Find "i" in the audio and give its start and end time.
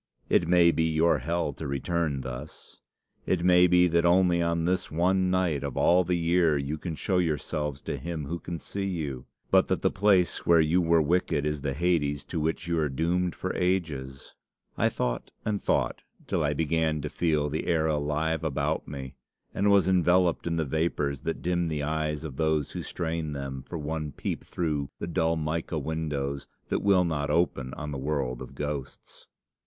14.75-14.89, 16.43-16.53